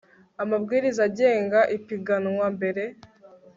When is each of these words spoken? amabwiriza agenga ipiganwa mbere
amabwiriza 0.43 1.01
agenga 1.09 1.59
ipiganwa 1.75 2.45
mbere 2.55 2.83